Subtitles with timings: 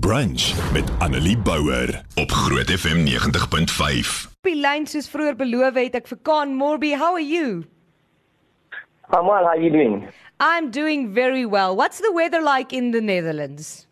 [0.00, 4.30] Brunch met Annelie Bouwer op Groot FM 90.5.
[4.40, 6.94] Die lyn soos vroeër beloof het ek vir Kaan Morby.
[6.96, 7.66] How are you?
[9.12, 9.44] I'm well.
[9.44, 10.08] How are you doing?
[10.40, 11.76] I'm doing very well.
[11.76, 13.86] What's the weather like in the Netherlands?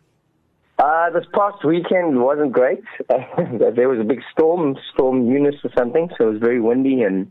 [0.79, 2.81] Uh, this past weekend wasn't great.
[3.77, 7.29] there was a big storm, Storm Eunice or something, so it was very windy and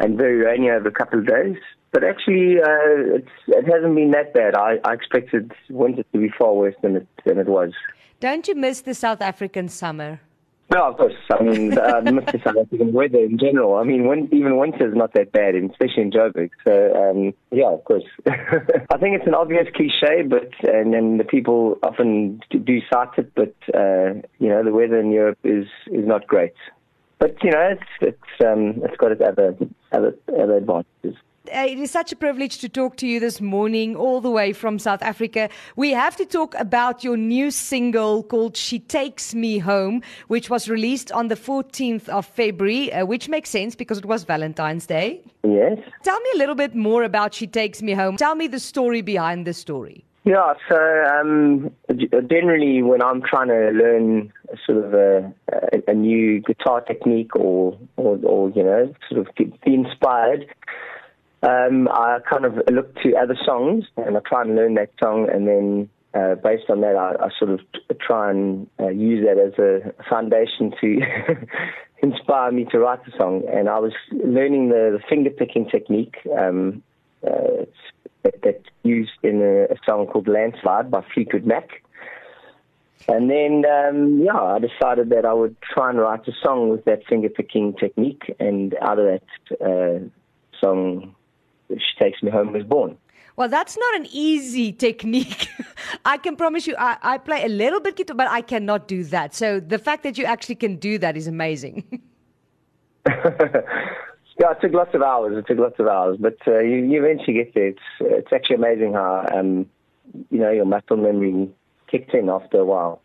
[0.00, 1.60] and very rainy over a couple of days.
[1.94, 4.56] But actually, uh, it's, it hasn't been that bad.
[4.56, 7.70] I, I expected winter to be far worse than it than it was.
[8.18, 10.20] Don't you miss the South African summer?
[10.72, 11.14] No, of course.
[11.30, 13.76] I mean, uh, miss the South African weather in general.
[13.76, 16.50] I mean, when, even winter is not that bad, especially in Joburg.
[16.64, 18.02] So, um, yeah, of course.
[18.26, 23.32] I think it's an obvious cliche, but and then the people often do cite it.
[23.36, 26.54] But uh, you know, the weather in Europe is is not great.
[27.20, 29.56] But you know, it's it's um, it's got its other
[29.92, 31.16] other other advantages.
[31.52, 34.50] Uh, it is such a privilege to talk to you this morning, all the way
[34.54, 35.50] from South Africa.
[35.76, 40.70] We have to talk about your new single called She Takes Me Home, which was
[40.70, 45.20] released on the 14th of February, uh, which makes sense because it was Valentine's Day.
[45.42, 45.78] Yes.
[46.02, 48.16] Tell me a little bit more about She Takes Me Home.
[48.16, 50.02] Tell me the story behind the story.
[50.24, 51.70] Yeah, so um,
[52.30, 54.32] generally when I'm trying to learn
[54.64, 59.34] sort of a, a, a new guitar technique or, or, or, you know, sort of
[59.36, 60.46] be inspired,
[61.44, 65.28] um, I kind of look to other songs and I try and learn that song,
[65.32, 67.60] and then uh, based on that, I, I sort of
[68.00, 71.00] try and uh, use that as a foundation to
[72.02, 73.42] inspire me to write the song.
[73.52, 76.82] And I was learning the, the finger picking technique um,
[77.26, 77.66] uh,
[78.22, 81.82] that, that's used in a, a song called Landslide by Fleetwood Mac.
[83.08, 86.84] And then, um, yeah, I decided that I would try and write a song with
[86.84, 90.08] that finger picking technique, and out of that uh,
[90.58, 91.13] song,
[91.78, 92.96] she takes me home was born.
[93.36, 95.48] Well, that's not an easy technique.
[96.04, 99.04] I can promise you, I, I, play a little bit guitar, but I cannot do
[99.04, 99.34] that.
[99.34, 102.00] So the fact that you actually can do that is amazing.
[104.40, 105.36] yeah, it took lots of hours.
[105.36, 107.68] It took lots of hours, but uh, you, you eventually get there.
[107.68, 109.66] It's it's actually amazing how um,
[110.30, 111.50] you know your muscle memory
[111.90, 113.02] kicks in after a while.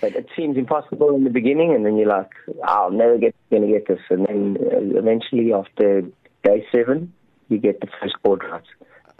[0.00, 2.30] But it seems impossible in the beginning, and then you're like,
[2.64, 6.02] "I'll never get going to get this," and then uh, eventually, after
[6.44, 7.12] day seven,
[7.52, 8.64] you get the first chord right.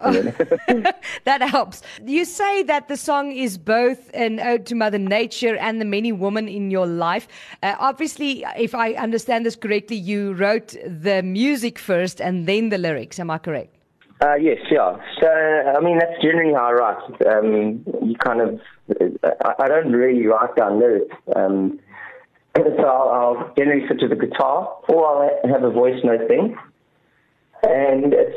[1.25, 1.83] that helps.
[2.05, 6.11] You say that the song is both an ode to Mother Nature and the many
[6.11, 7.29] women in your life.
[7.63, 12.79] Uh, obviously, if I understand this correctly, you wrote the music first and then the
[12.79, 13.21] lyrics.
[13.21, 13.77] Am I correct?
[14.21, 14.97] Uh, yes, yeah.
[15.21, 17.37] So, I mean, that's generally how I write.
[17.37, 18.61] Um, you kind of,
[19.25, 21.15] I, I don't really write down lyrics.
[21.37, 21.79] Um,
[22.57, 26.57] so I'll, I'll generally sit to the guitar or I'll have a voice note thing
[27.63, 28.35] and it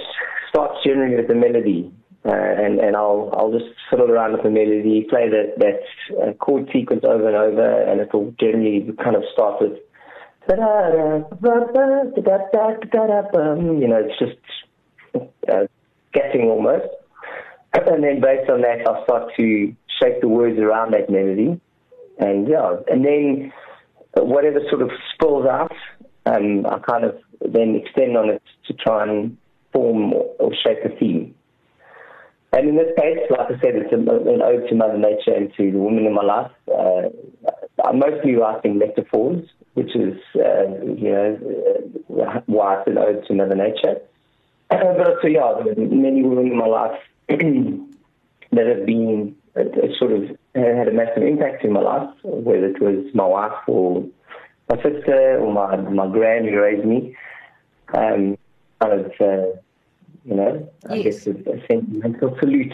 [0.49, 1.91] starts generally with the melody.
[2.27, 5.81] Uh, and and I'll I'll just fiddle around with the melody, play that that
[6.17, 9.77] uh, chord sequence over and over, and it'll generally kind of start with,
[13.79, 14.39] you know, it's just
[15.53, 15.67] uh,
[16.13, 16.87] getting almost,
[17.75, 21.61] and then based on that, I'll start to shape the words around that melody,
[22.17, 23.53] and yeah, and then
[24.17, 25.74] whatever sort of spills out,
[26.25, 29.37] um, I kind of then extend on it to try and
[29.71, 31.35] form or shape a theme.
[32.53, 35.71] And in this case, like I said, it's an ode to Mother Nature and to
[35.71, 36.51] the women in my life.
[36.73, 37.09] Uh,
[37.83, 40.63] I'm mostly writing metaphors, which is, uh,
[40.95, 43.99] you know, why it's an ode to Mother Nature.
[44.71, 46.97] Uh, but also, yeah, many women in my life
[47.27, 49.63] that have been uh,
[49.99, 50.23] sort of
[50.55, 54.05] had a massive impact in my life, whether it was my wife or
[54.69, 57.15] my sister or my my grand who raised me.
[57.93, 58.37] Um,
[58.81, 59.47] kind of, uh,
[60.25, 61.25] you know, I Yes.
[61.25, 62.73] guess a, a sentimental salute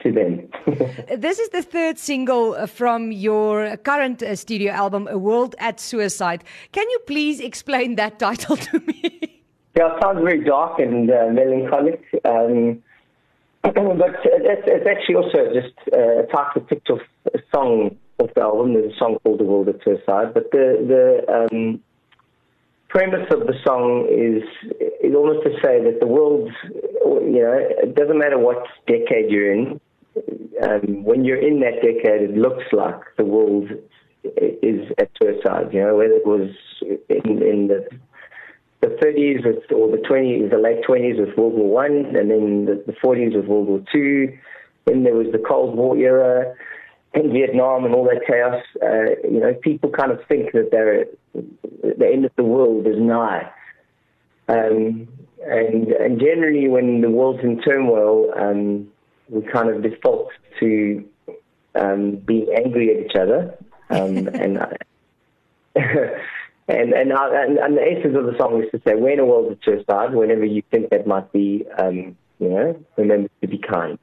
[0.00, 0.48] to them.
[1.26, 5.80] This is the third single uh, from your current uh, studio album, A World at
[5.80, 6.44] Suicide.
[6.72, 9.00] Can you please explain that title to me?
[9.76, 12.02] yeah, it sounds very dark and uh, melancholic.
[12.24, 12.82] Um,
[13.62, 13.72] but
[14.24, 17.00] it's, it's actually also just uh, a title picked off
[17.34, 18.74] a song off the album.
[18.74, 20.34] There's a song called The World at Suicide.
[20.34, 21.80] But the, the um,
[22.88, 24.42] premise of the song is
[25.00, 29.52] is almost to say that the world, you know, it doesn't matter what decade you're
[29.52, 29.80] in.
[30.62, 33.70] Um, when you're in that decade, it looks like the world
[34.24, 35.72] is at suicide.
[35.72, 36.50] You know, whether it was
[37.08, 37.88] in in the
[38.80, 42.64] the 30s with, or the 20s, the late 20s with World War One, and then
[42.64, 44.36] the, the 40s with World War Two.
[44.86, 46.54] Then there was the Cold War era
[47.14, 48.62] in Vietnam and all that chaos.
[48.82, 52.98] Uh, you know, people kind of think that they're the end of the world is
[52.98, 53.50] nigh.
[54.48, 55.08] Um,
[55.44, 58.88] and, and generally, when the world's in turmoil, um,
[59.28, 61.04] we kind of default to
[61.74, 63.56] um, being angry at each other,
[63.90, 64.16] um,
[66.68, 69.24] and, and and and and the essence of the song is to say, when a
[69.24, 73.58] world is start, whenever you think that might be, um, you know, remember to be
[73.58, 73.98] kind.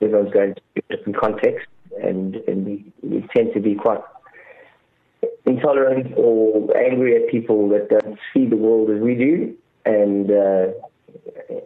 [0.00, 1.68] Everyone's going to a different context,
[2.02, 4.00] and and we, we tend to be quite
[5.44, 9.54] intolerant or angry at people that don't see the world as we do,
[9.84, 10.66] and uh,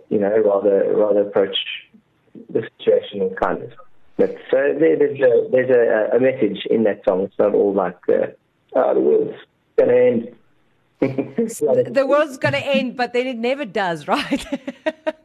[0.08, 1.56] you know, rather rather approach
[2.50, 3.72] the situation with kindness.
[4.16, 7.22] But so there, there's a there's a, a message in that song.
[7.22, 8.28] It's not all like uh,
[8.74, 9.38] oh, the world's
[9.76, 10.36] gonna end.
[11.00, 14.46] the world's gonna end, but then it never does, right?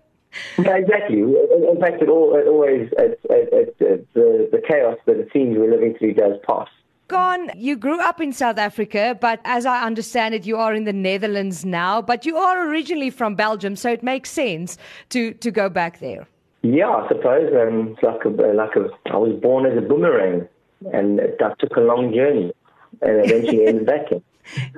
[0.57, 1.19] yeah, exactly.
[1.19, 3.77] In fact, it, all, it always it, it,
[4.13, 6.67] the the chaos that it seems we're living through does pass.
[7.07, 10.85] Kahn, you grew up in South Africa, but as I understand it, you are in
[10.85, 12.01] the Netherlands now.
[12.01, 14.77] But you are originally from Belgium, so it makes sense
[15.09, 16.27] to to go back there.
[16.61, 17.51] Yeah, I suppose.
[17.53, 20.47] Um, like a, like a, I was born as a boomerang,
[20.93, 22.53] and that took a long journey,
[23.01, 24.23] and eventually ended back in.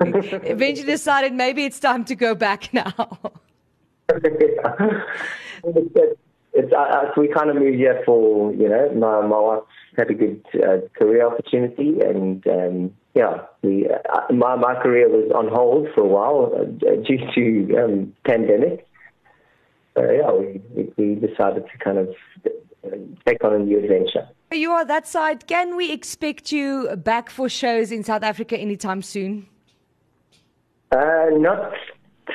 [0.44, 3.32] eventually decided maybe it's time to go back now.
[4.08, 4.20] it's,
[6.52, 9.62] it's, uh, we kind of moved here for you know my my wife
[9.96, 15.30] had a good uh, career opportunity, and um, yeah, we uh, my my career was
[15.34, 16.64] on hold for a while uh,
[17.02, 18.86] due to um, pandemic.
[19.96, 20.60] So yeah, we,
[20.96, 22.08] we decided to kind of
[22.84, 22.96] uh,
[23.26, 24.28] take on a new adventure.
[24.52, 25.46] You are that side.
[25.46, 29.48] Can we expect you back for shows in South Africa anytime soon?
[30.92, 31.72] Uh, not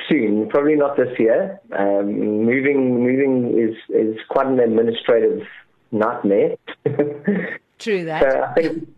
[0.08, 1.60] soon, probably not this year.
[1.76, 5.46] Um, moving moving is is quite an administrative
[5.92, 6.56] nightmare.
[7.78, 8.22] True that.
[8.22, 8.88] So I think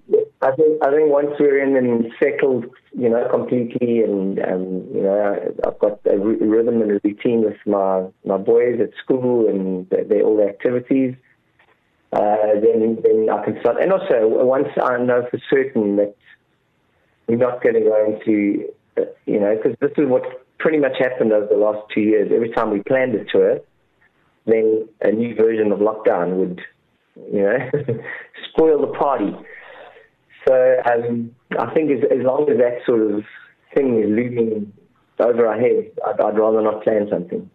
[0.43, 2.67] I think I think once we're in and settled,
[2.99, 7.59] you know, completely, and um, you know, I've got a rhythm and a routine with
[7.65, 11.15] my my boys at school and their all the activities.
[12.13, 13.81] Uh, then then I can start.
[13.81, 16.15] And also, once I know for certain that
[17.27, 18.69] we're not going to go into,
[18.99, 22.31] uh, you know, because this is what pretty much happened over the last two years.
[22.33, 23.59] Every time we planned a tour,
[24.47, 26.61] then a new version of lockdown would
[27.17, 27.59] you know,
[28.49, 29.33] spoil the party.
[30.47, 33.25] So um, I think as, as long as that sort of
[33.75, 34.73] thing is looming
[35.19, 37.51] over our heads, I'd, I'd rather not plan something.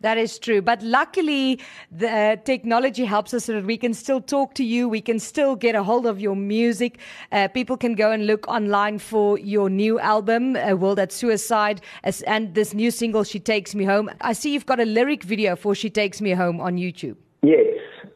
[0.00, 0.60] That is true.
[0.60, 1.58] But luckily,
[1.90, 4.88] the uh, technology helps us so that we can still talk to you.
[4.88, 6.98] We can still get a hold of your music.
[7.32, 11.80] Uh, people can go and look online for your new album, uh, World at Suicide,
[12.04, 14.10] as, and this new single, She Takes Me Home.
[14.20, 17.16] I see you've got a lyric video for She Takes Me Home on YouTube.
[17.42, 17.66] Yes.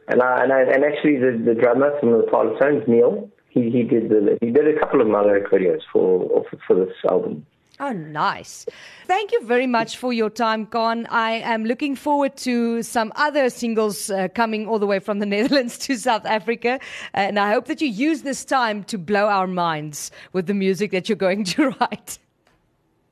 [0.07, 3.83] And I, and I, and actually the, the drummer from the Parlotones, Neil, he, he
[3.83, 7.45] did the, he did a couple of my lyric videos for, for this album.
[7.81, 8.67] Oh, nice.
[9.07, 11.07] Thank you very much for your time, Gon.
[11.07, 15.25] I am looking forward to some other singles uh, coming all the way from the
[15.35, 16.79] Netherlands to South Africa.
[17.15, 20.91] And I hope that you use this time to blow our minds with the music
[20.91, 22.19] that you're going to write.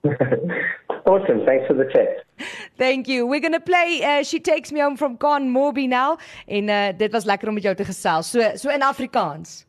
[1.08, 1.46] awesome.
[1.48, 2.24] Thanks for the chat.
[2.78, 3.26] Thank you.
[3.26, 6.20] We're going to play uh, She Takes Me Home from Con Morby now.
[6.48, 8.30] En uh, dit was lekker om met jou te gesels.
[8.30, 9.66] So so in Afrikaans.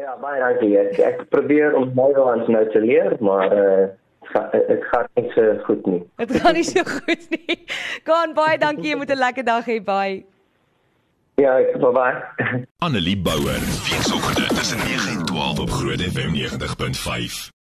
[0.00, 0.72] Ja, baie dankie.
[0.78, 3.84] Ek, ek probeer om Nederlands nou te leer, maar uh
[4.52, 6.00] dit gaan nie so goed nie.
[6.16, 7.58] Dit gaan nie so goed nie.
[8.08, 8.90] Gaan baie dankie.
[8.90, 9.78] Jy moet 'n lekker dag hê.
[9.84, 10.24] Bye.
[11.36, 12.64] Ja, ek bye bye.
[12.78, 13.60] Annelie Bouwer.
[13.90, 17.52] Weekoggend tussen 9 en 12 op Groot FM 90.5.